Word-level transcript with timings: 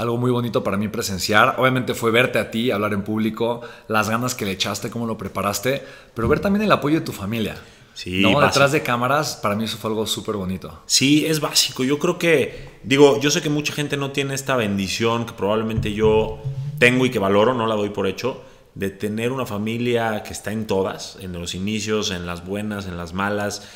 algo 0.00 0.16
muy 0.16 0.30
bonito 0.30 0.64
para 0.64 0.76
mí 0.76 0.88
presenciar. 0.88 1.56
Obviamente 1.58 1.94
fue 1.94 2.10
verte 2.10 2.38
a 2.38 2.50
ti, 2.50 2.70
hablar 2.70 2.94
en 2.94 3.02
público, 3.02 3.60
las 3.86 4.08
ganas 4.08 4.34
que 4.34 4.46
le 4.46 4.52
echaste, 4.52 4.90
cómo 4.90 5.06
lo 5.06 5.18
preparaste, 5.18 5.82
pero 6.14 6.26
ver 6.26 6.40
también 6.40 6.64
el 6.64 6.72
apoyo 6.72 7.00
de 7.00 7.04
tu 7.04 7.12
familia. 7.12 7.56
Sí, 7.92 8.22
¿no? 8.22 8.40
Detrás 8.40 8.72
de 8.72 8.82
cámaras, 8.82 9.36
para 9.42 9.54
mí 9.54 9.64
eso 9.64 9.76
fue 9.76 9.90
algo 9.90 10.06
súper 10.06 10.36
bonito. 10.36 10.80
Sí, 10.86 11.26
es 11.26 11.40
básico. 11.40 11.84
Yo 11.84 11.98
creo 11.98 12.18
que, 12.18 12.78
digo, 12.82 13.20
yo 13.20 13.30
sé 13.30 13.42
que 13.42 13.50
mucha 13.50 13.74
gente 13.74 13.98
no 13.98 14.10
tiene 14.10 14.34
esta 14.34 14.56
bendición 14.56 15.26
que 15.26 15.34
probablemente 15.34 15.92
yo 15.92 16.38
tengo 16.78 17.04
y 17.04 17.10
que 17.10 17.18
valoro, 17.18 17.52
no 17.52 17.66
la 17.66 17.74
doy 17.74 17.90
por 17.90 18.06
hecho, 18.06 18.42
de 18.74 18.88
tener 18.88 19.32
una 19.32 19.44
familia 19.44 20.22
que 20.22 20.32
está 20.32 20.50
en 20.50 20.66
todas, 20.66 21.18
en 21.20 21.32
los 21.34 21.54
inicios, 21.54 22.10
en 22.10 22.24
las 22.24 22.46
buenas, 22.46 22.86
en 22.86 22.96
las 22.96 23.12
malas. 23.12 23.68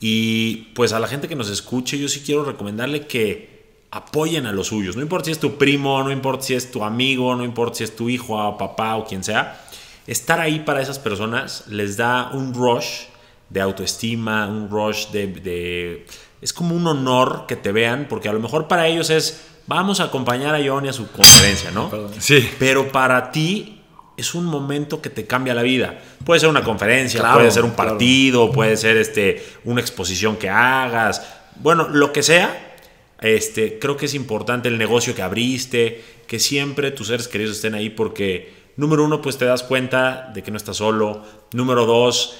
Y 0.00 0.72
pues 0.74 0.94
a 0.94 1.00
la 1.00 1.08
gente 1.08 1.28
que 1.28 1.36
nos 1.36 1.50
escuche, 1.50 1.98
yo 1.98 2.08
sí 2.08 2.22
quiero 2.24 2.44
recomendarle 2.44 3.06
que 3.06 3.57
apoyen 3.90 4.46
a 4.46 4.52
los 4.52 4.68
suyos. 4.68 4.96
No 4.96 5.02
importa 5.02 5.26
si 5.26 5.32
es 5.32 5.40
tu 5.40 5.56
primo, 5.56 6.02
no 6.02 6.10
importa 6.10 6.44
si 6.44 6.54
es 6.54 6.70
tu 6.70 6.84
amigo, 6.84 7.34
no 7.34 7.44
importa 7.44 7.76
si 7.78 7.84
es 7.84 7.96
tu 7.96 8.08
hijo, 8.08 8.34
o 8.36 8.58
papá 8.58 8.96
o 8.96 9.04
quien 9.06 9.24
sea. 9.24 9.60
Estar 10.06 10.40
ahí 10.40 10.60
para 10.60 10.80
esas 10.82 10.98
personas 10.98 11.64
les 11.68 11.96
da 11.96 12.30
un 12.32 12.54
rush 12.54 13.02
de 13.50 13.60
autoestima, 13.60 14.46
un 14.46 14.68
rush 14.70 15.08
de, 15.08 15.26
de- 15.28 16.06
Es 16.40 16.52
como 16.52 16.74
un 16.74 16.86
honor 16.86 17.44
que 17.48 17.56
te 17.56 17.72
vean, 17.72 18.06
porque 18.08 18.28
a 18.28 18.32
lo 18.32 18.40
mejor 18.40 18.68
para 18.68 18.86
ellos 18.86 19.10
es, 19.10 19.42
vamos 19.66 20.00
a 20.00 20.04
acompañar 20.04 20.54
a 20.54 20.58
Johnny 20.66 20.88
a 20.88 20.92
su 20.92 21.10
conferencia, 21.10 21.70
¿no? 21.70 21.88
Perdón. 21.90 22.12
Sí. 22.18 22.48
Pero 22.58 22.92
para 22.92 23.32
ti 23.32 23.82
es 24.16 24.34
un 24.34 24.44
momento 24.44 25.00
que 25.00 25.10
te 25.10 25.26
cambia 25.26 25.54
la 25.54 25.62
vida. 25.62 25.98
Puede 26.24 26.40
ser 26.40 26.48
una 26.48 26.62
conferencia, 26.64 27.20
Claro, 27.20 27.36
puede 27.38 27.50
ser 27.50 27.64
un 27.64 27.70
claro. 27.70 27.90
partido, 27.92 28.50
puede 28.52 28.76
ser 28.76 28.96
este, 28.98 29.44
una 29.64 29.80
exposición 29.80 30.36
que 30.36 30.48
hagas. 30.50 31.22
Bueno, 31.56 31.88
lo 31.88 32.12
que 32.12 32.22
sea, 32.22 32.67
este, 33.20 33.78
creo 33.78 33.96
que 33.96 34.06
es 34.06 34.14
importante 34.14 34.68
el 34.68 34.78
negocio 34.78 35.14
que 35.14 35.22
abriste, 35.22 36.04
que 36.26 36.38
siempre 36.38 36.90
tus 36.90 37.08
seres 37.08 37.28
queridos 37.28 37.56
estén 37.56 37.74
ahí 37.74 37.90
porque, 37.90 38.52
número 38.76 39.04
uno, 39.04 39.20
pues 39.22 39.38
te 39.38 39.44
das 39.44 39.62
cuenta 39.62 40.30
de 40.34 40.42
que 40.42 40.50
no 40.50 40.56
estás 40.56 40.76
solo. 40.76 41.24
Número 41.52 41.86
dos, 41.86 42.38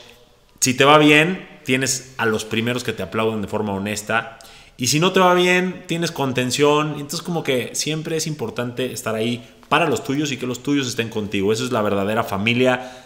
si 0.61 0.75
te 0.75 0.85
va 0.85 0.99
bien, 0.99 1.49
tienes 1.65 2.15
a 2.19 2.27
los 2.27 2.45
primeros 2.45 2.85
que 2.85 2.93
te 2.93 3.03
aplauden 3.03 3.43
de 3.43 3.49
forma 3.49 3.73
honesta. 3.73 4.39
Y 4.77 4.87
si 4.87 5.01
no 5.01 5.13
te 5.13 5.19
va 5.21 5.35
bien, 5.35 5.85
tienes 5.87 6.13
contención. 6.13 6.93
Entonces 6.95 7.23
como 7.23 7.43
que 7.43 7.75
siempre 7.75 8.17
es 8.17 8.27
importante 8.27 8.93
estar 8.93 9.15
ahí 9.17 9.45
para 9.69 9.89
los 9.89 10.05
tuyos 10.05 10.31
y 10.33 10.37
que 10.37 10.47
los 10.47 10.63
tuyos 10.63 10.87
estén 10.87 11.09
contigo. 11.09 11.53
Eso 11.53 11.65
es 11.65 11.73
la 11.73 11.83
verdadera 11.83 12.23
familia, 12.25 13.05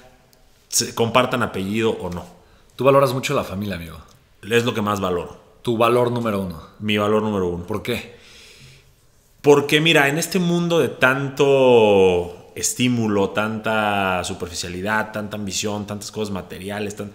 se- 0.69 0.95
compartan 0.95 1.43
apellido 1.43 1.93
o 1.93 2.11
no. 2.11 2.27
Tú 2.77 2.85
valoras 2.85 3.15
mucho 3.15 3.35
la 3.35 3.45
familia, 3.45 3.77
amigo. 3.77 3.99
Es 4.43 4.65
lo 4.65 4.75
que 4.75 4.83
más 4.83 5.01
valoro. 5.01 5.42
Tu 5.63 5.77
valor 5.77 6.11
número 6.11 6.41
uno. 6.41 6.61
Mi 6.81 6.99
valor 6.99 7.23
número 7.23 7.49
uno. 7.49 7.65
¿Por 7.67 7.83
qué? 7.83 8.17
Porque 9.41 9.81
mira, 9.81 10.09
en 10.09 10.19
este 10.19 10.39
mundo 10.39 10.79
de 10.79 10.89
tanto 10.89 12.53
estímulo, 12.55 13.31
tanta 13.31 14.23
superficialidad, 14.25 15.13
tanta 15.13 15.37
ambición, 15.37 15.87
tantas 15.87 16.11
cosas 16.13 16.33
materiales, 16.33 16.97
tan- 16.97 17.13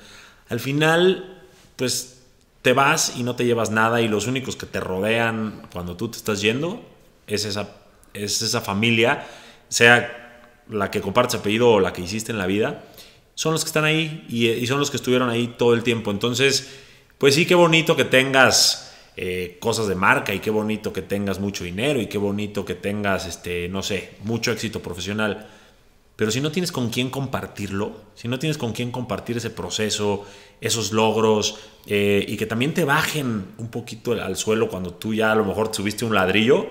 al 0.50 0.60
final, 0.60 1.44
pues 1.76 2.22
te 2.62 2.74
vas 2.74 3.14
y 3.18 3.24
no 3.24 3.36
te 3.36 3.46
llevas 3.46 3.70
nada 3.70 4.02
y 4.02 4.08
los 4.08 4.28
únicos 4.28 4.56
que 4.56 4.66
te 4.66 4.80
rodean 4.80 5.62
cuando 5.72 5.96
tú 5.96 6.10
te 6.10 6.18
estás 6.18 6.42
yendo 6.42 6.82
es 7.28 7.46
esa, 7.46 7.70
es 8.14 8.42
esa 8.42 8.62
familia, 8.62 9.26
sea 9.70 10.42
la 10.70 10.90
que 10.92 11.02
compartes 11.02 11.40
apellido 11.40 11.70
o 11.70 11.80
la 11.80 11.94
que 11.94 12.02
hiciste 12.02 12.32
en 12.32 12.38
la 12.40 12.46
vida, 12.48 12.84
son 13.36 13.54
los 13.54 13.64
que 13.64 13.68
están 13.70 13.86
ahí 13.86 14.26
y, 14.28 14.48
y 14.50 14.68
son 14.68 14.80
los 14.80 14.90
que 14.90 14.98
estuvieron 14.98 15.30
ahí 15.30 15.54
todo 15.58 15.74
el 15.76 15.84
tiempo. 15.84 16.12
Entonces, 16.12 16.74
pues 17.18 17.36
sí, 17.36 17.46
qué 17.46 17.56
bonito 17.56 17.96
que 17.96 18.06
tengas 18.06 18.96
eh, 19.16 19.58
cosas 19.60 19.88
de 19.88 19.96
marca 19.96 20.34
y 20.34 20.40
qué 20.40 20.52
bonito 20.52 20.94
que 20.94 21.02
tengas 21.02 21.40
mucho 21.40 21.64
dinero 21.64 22.00
y 22.00 22.08
qué 22.08 22.20
bonito 22.20 22.64
que 22.66 22.76
tengas, 22.76 23.26
este, 23.26 23.68
no 23.68 23.82
sé, 23.82 24.12
mucho 24.24 24.52
éxito 24.52 24.82
profesional. 24.82 25.48
Pero 26.16 26.32
si 26.32 26.42
no 26.42 26.52
tienes 26.52 26.72
con 26.72 26.90
quién 26.90 27.10
compartirlo, 27.10 27.94
si 28.16 28.28
no 28.28 28.38
tienes 28.38 28.58
con 28.58 28.74
quién 28.74 28.92
compartir 28.92 29.38
ese 29.38 29.50
proceso, 29.50 30.26
esos 30.62 30.92
logros, 30.92 31.60
eh, 31.86 32.26
y 32.28 32.38
que 32.38 32.46
también 32.46 32.74
te 32.74 32.86
bajen 32.86 33.46
un 33.58 33.70
poquito 33.70 34.12
al 34.12 34.36
suelo 34.36 34.68
cuando 34.68 34.94
tú 34.94 35.14
ya 35.14 35.32
a 35.32 35.36
lo 35.36 35.46
mejor 35.46 35.70
te 35.70 35.78
subiste 35.78 36.06
un 36.06 36.14
ladrillo, 36.14 36.68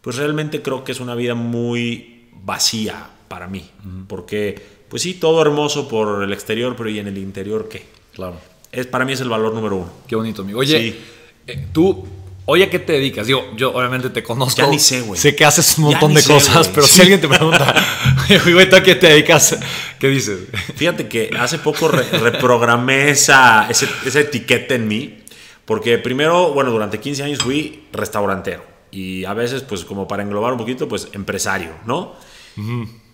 pues 0.00 0.16
realmente 0.16 0.62
creo 0.62 0.84
que 0.84 0.92
es 0.92 1.00
una 1.00 1.14
vida 1.14 1.34
muy 1.34 2.28
vacía 2.32 3.10
para 3.28 3.46
mí. 3.46 3.70
Porque, 4.08 4.60
pues 4.88 5.02
sí, 5.02 5.14
todo 5.14 5.40
hermoso 5.40 5.88
por 5.88 6.22
el 6.22 6.32
exterior, 6.32 6.74
pero 6.76 6.90
¿y 6.90 6.98
en 6.98 7.08
el 7.08 7.18
interior 7.18 7.68
qué? 7.68 7.84
Claro. 8.14 8.51
Es, 8.72 8.86
para 8.86 9.04
mí 9.04 9.12
es 9.12 9.20
el 9.20 9.28
valor 9.28 9.52
número 9.54 9.76
uno. 9.76 9.92
Qué 10.08 10.16
bonito, 10.16 10.42
amigo. 10.42 10.58
Oye, 10.60 10.78
Sí. 10.92 10.98
eh, 11.46 11.66
tú, 11.72 12.06
oye, 12.46 12.64
¿a 12.64 12.70
qué 12.70 12.78
te 12.78 12.94
dedicas? 12.94 13.26
Digo, 13.26 13.44
yo 13.56 13.70
obviamente 13.74 14.08
te 14.10 14.22
conozco. 14.22 14.60
Ya 14.62 14.66
ni 14.66 14.78
sé, 14.78 15.02
güey. 15.02 15.20
Sé 15.20 15.36
que 15.36 15.44
haces 15.44 15.76
un 15.78 15.84
montón 15.84 16.14
de 16.14 16.22
sé, 16.22 16.32
cosas, 16.32 16.68
pero 16.68 16.86
si 16.86 17.00
alguien 17.02 17.20
te 17.20 17.28
pregunta, 17.28 17.74
güey, 18.50 18.68
¿tú 18.70 18.76
a 18.76 18.82
qué 18.82 18.94
te 18.94 19.08
dedicas? 19.08 19.58
¿Qué 19.98 20.08
dices? 20.08 20.38
Fíjate 20.76 21.06
que 21.06 21.30
hace 21.38 21.58
poco 21.58 21.88
re- 21.88 22.08
reprogramé 22.18 23.10
esa, 23.10 23.68
ese- 23.68 23.88
esa 24.06 24.20
etiqueta 24.20 24.74
en 24.74 24.88
mí, 24.88 25.18
porque 25.66 25.98
primero, 25.98 26.52
bueno, 26.54 26.70
durante 26.70 26.98
15 26.98 27.22
años 27.24 27.40
fui 27.40 27.84
restaurantero 27.92 28.64
y 28.90 29.24
a 29.26 29.34
veces, 29.34 29.62
pues 29.62 29.84
como 29.84 30.08
para 30.08 30.22
englobar 30.22 30.52
un 30.52 30.58
poquito, 30.58 30.88
pues 30.88 31.08
empresario, 31.12 31.72
¿no? 31.84 32.14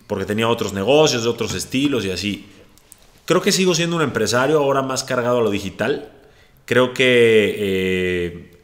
Porque 0.07 0.25
tenía 0.25 0.47
otros 0.47 0.71
negocios, 0.73 1.25
otros 1.25 1.53
estilos 1.53 2.03
y 2.05 2.11
así. 2.11 2.45
Creo 3.29 3.43
que 3.43 3.51
sigo 3.51 3.75
siendo 3.75 3.95
un 3.95 4.01
empresario, 4.01 4.57
ahora 4.57 4.81
más 4.81 5.03
cargado 5.03 5.37
a 5.37 5.41
lo 5.43 5.51
digital. 5.51 6.09
Creo 6.65 6.95
que 6.95 7.55
eh, 7.59 8.57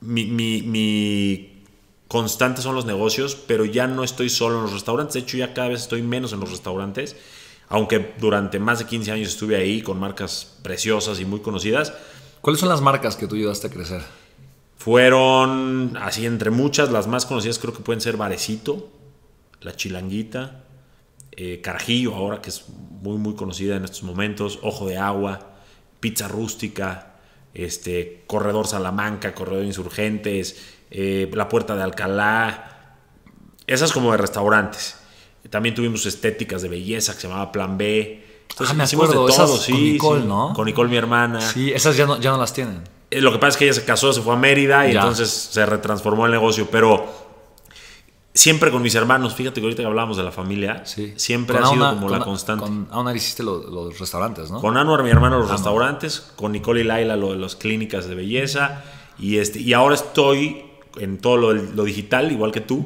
mi, 0.00 0.26
mi- 0.26 0.62
mi 0.62 1.64
constante 2.06 2.62
son 2.62 2.76
los 2.76 2.84
negocios, 2.86 3.34
pero 3.34 3.64
ya 3.64 3.88
no 3.88 4.04
estoy 4.04 4.28
solo 4.30 4.58
en 4.58 4.62
los 4.62 4.72
restaurantes. 4.74 5.14
De 5.14 5.20
hecho, 5.22 5.36
ya 5.38 5.52
cada 5.54 5.70
vez 5.70 5.80
estoy 5.80 6.02
menos 6.02 6.32
en 6.32 6.38
los 6.38 6.52
restaurantes. 6.52 7.16
Aunque 7.68 8.14
durante 8.20 8.60
más 8.60 8.78
de 8.78 8.84
15 8.84 9.10
años 9.10 9.26
estuve 9.30 9.56
ahí 9.56 9.82
con 9.82 9.98
marcas 9.98 10.56
preciosas 10.62 11.18
y 11.18 11.24
muy 11.24 11.40
conocidas. 11.40 11.92
¿Cuáles 12.42 12.60
son 12.60 12.68
las 12.68 12.80
marcas 12.80 13.16
que 13.16 13.26
tú 13.26 13.34
ayudaste 13.34 13.66
a 13.66 13.70
crecer? 13.70 14.02
Fueron, 14.78 15.96
así 16.00 16.26
entre 16.26 16.50
muchas, 16.50 16.92
las 16.92 17.08
más 17.08 17.26
conocidas 17.26 17.58
creo 17.58 17.74
que 17.74 17.80
pueden 17.82 18.00
ser 18.00 18.16
Varecito, 18.16 18.88
La 19.62 19.74
Chilanguita, 19.74 20.62
eh, 21.36 21.60
Carajillo, 21.62 22.14
ahora 22.14 22.40
que 22.40 22.50
es 22.50 22.64
muy, 22.68 23.16
muy 23.18 23.34
conocida 23.34 23.76
en 23.76 23.84
estos 23.84 24.02
momentos, 24.02 24.58
Ojo 24.62 24.86
de 24.86 24.96
Agua, 24.98 25.38
Pizza 26.00 26.28
Rústica, 26.28 27.14
este, 27.54 28.24
Corredor 28.26 28.66
Salamanca, 28.66 29.34
Corredor 29.34 29.64
Insurgentes, 29.64 30.56
eh, 30.90 31.30
La 31.32 31.48
Puerta 31.48 31.74
de 31.76 31.82
Alcalá, 31.82 32.96
esas 33.66 33.92
como 33.92 34.12
de 34.12 34.18
restaurantes. 34.18 34.96
También 35.50 35.74
tuvimos 35.74 36.06
estéticas 36.06 36.62
de 36.62 36.68
belleza 36.68 37.14
que 37.14 37.20
se 37.20 37.28
llamaba 37.28 37.52
Plan 37.52 37.78
B. 37.78 38.24
Entonces, 38.50 38.74
Ah, 38.74 38.74
me 38.76 38.84
acuerdo, 38.84 39.26
de 39.26 39.32
todo, 39.32 39.46
esas 39.46 39.62
sí, 39.62 39.72
con 39.72 39.82
Nicole, 39.82 40.22
sí. 40.22 40.28
¿no? 40.28 40.52
Con 40.54 40.66
Nicole, 40.66 40.88
mi 40.90 40.96
hermana. 40.96 41.40
Sí, 41.40 41.72
esas 41.72 41.96
ya 41.96 42.06
no, 42.06 42.18
ya 42.20 42.30
no 42.30 42.38
las 42.38 42.52
tienen. 42.52 42.82
Eh, 43.10 43.20
Lo 43.20 43.30
que 43.32 43.38
pasa 43.38 43.50
es 43.50 43.56
que 43.56 43.64
ella 43.66 43.74
se 43.74 43.84
casó, 43.84 44.12
se 44.12 44.22
fue 44.22 44.34
a 44.34 44.36
Mérida 44.36 44.88
y 44.88 44.92
Ya. 44.94 45.00
entonces 45.00 45.30
se 45.30 45.64
retransformó 45.66 46.26
el 46.26 46.32
negocio, 46.32 46.68
pero 46.70 47.25
siempre 48.36 48.70
con 48.70 48.82
mis 48.82 48.94
hermanos, 48.94 49.34
fíjate 49.34 49.60
que 49.60 49.66
ahorita 49.66 49.82
que 49.82 49.86
hablábamos 49.88 50.16
de 50.16 50.22
la 50.22 50.30
familia, 50.30 50.82
Sí. 50.84 51.12
siempre 51.16 51.56
Con 51.56 51.64
ha 51.64 51.68
sido 51.70 51.84
Auna- 51.84 51.94
como 51.96 52.08
con- 52.08 52.18
la 52.18 52.24
constante. 52.24 52.64
Con, 52.64 52.84
Con 52.84 52.94
Auna 52.98 53.14
hiciste 53.16 53.42
lo- 53.42 53.62
los 53.68 53.98
restaurantes, 53.98 54.50
¿no? 54.50 54.60
Anuar, 54.68 55.02
mi 55.02 55.10
hermano, 55.10 55.38
los 55.38 55.50
restaurantes, 55.50 56.32
con 56.36 56.52
Nicole 56.52 56.82
y 56.82 56.84
Laila, 56.84 57.16
lo 57.16 57.32
de 57.32 57.38
las 57.38 57.56
clínicas 57.56 58.06
de 58.08 58.14
belleza, 58.14 58.84
y, 59.18 59.38
este, 59.38 59.58
y 59.60 59.72
ahora 59.72 59.94
estoy 59.94 60.62
en 60.98 61.18
todo 61.18 61.36
lo, 61.38 61.52
lo 61.54 61.84
digital, 61.84 62.30
igual 62.30 62.52
que 62.52 62.60
tú, 62.60 62.84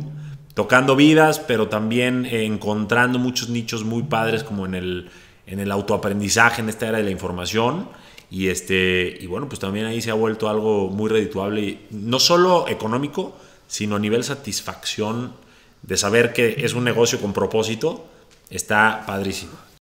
tocando 0.55 0.95
vidas, 0.97 1.39
pero 1.41 1.69
también 1.69 2.27
encontrando 2.27 3.19
muchos 3.19 3.49
nichos 3.49 3.85
muy 3.85 4.05
padres 4.05 4.43
como 4.45 4.67
en 4.67 4.75
el, 4.75 5.11
en 5.47 5.59
el 5.61 5.71
autoaprendizaje, 5.73 6.63
en 6.63 6.69
esta 6.69 6.87
era 6.89 6.99
de 6.99 7.05
la 7.05 7.11
información. 7.11 7.89
Y, 8.31 8.47
este, 8.49 9.19
y 9.21 9.27
bueno, 9.27 9.49
pues 9.49 9.59
también 9.59 9.87
ahí 9.87 10.01
se 10.01 10.11
ha 10.11 10.15
vuelto 10.15 10.49
algo 10.49 10.89
muy 10.89 11.09
redituable, 11.11 11.81
no 11.91 12.21
solo 12.21 12.69
económico, 12.69 13.37
sino 13.71 13.95
a 13.95 14.01
nivel 14.01 14.25
satisfacción 14.25 15.33
de 15.83 15.97
saber 15.97 16.33
que 16.33 16.67
es 16.67 16.75
un 16.75 16.83
negocio 16.83 17.21
con 17.21 17.33
propósito, 17.33 18.05
está 18.51 19.05
padrísimo. 19.07 19.70